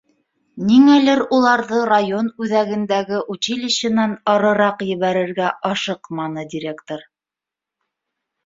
Ниңәлер 0.67 1.19
уларҙы 1.39 1.81
район 1.89 2.31
үҙәгендәге 2.45 3.19
училищенан 3.35 4.15
арыраҡ 4.33 4.81
ебәрергә 4.89 5.53
ашыҡманы 5.73 6.47
директор. 6.57 7.07